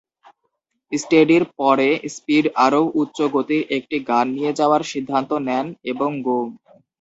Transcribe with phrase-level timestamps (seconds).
[0.91, 6.39] স্টেডির পরে, স্পিড আরও উচ্চ গতির একটি গান নিয়ে যাওয়ার সিদ্ধান্ত নেন এবং গো!